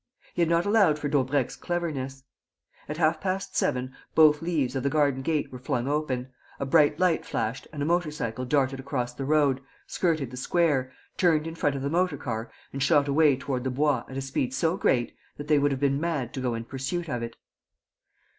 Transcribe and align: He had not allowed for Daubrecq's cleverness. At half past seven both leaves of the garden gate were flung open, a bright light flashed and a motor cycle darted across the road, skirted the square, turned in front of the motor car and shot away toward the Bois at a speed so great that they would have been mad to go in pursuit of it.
He 0.33 0.41
had 0.41 0.49
not 0.49 0.65
allowed 0.65 0.97
for 0.97 1.07
Daubrecq's 1.09 1.55
cleverness. 1.55 2.23
At 2.89 2.97
half 2.97 3.21
past 3.21 3.55
seven 3.55 3.95
both 4.15 4.41
leaves 4.41 4.75
of 4.75 4.81
the 4.81 4.89
garden 4.89 5.21
gate 5.21 5.51
were 5.51 5.59
flung 5.59 5.87
open, 5.87 6.31
a 6.59 6.65
bright 6.65 6.99
light 6.99 7.23
flashed 7.23 7.67
and 7.71 7.83
a 7.83 7.85
motor 7.85 8.09
cycle 8.09 8.43
darted 8.43 8.79
across 8.79 9.13
the 9.13 9.25
road, 9.25 9.61
skirted 9.85 10.31
the 10.31 10.37
square, 10.37 10.91
turned 11.17 11.45
in 11.45 11.53
front 11.53 11.75
of 11.75 11.83
the 11.83 11.89
motor 11.91 12.17
car 12.17 12.49
and 12.73 12.81
shot 12.81 13.07
away 13.07 13.37
toward 13.37 13.63
the 13.63 13.69
Bois 13.69 14.03
at 14.09 14.17
a 14.17 14.21
speed 14.21 14.55
so 14.55 14.75
great 14.75 15.15
that 15.37 15.47
they 15.47 15.59
would 15.59 15.69
have 15.69 15.79
been 15.81 16.01
mad 16.01 16.33
to 16.33 16.41
go 16.41 16.55
in 16.55 16.63
pursuit 16.65 17.07
of 17.07 17.21
it. 17.21 17.35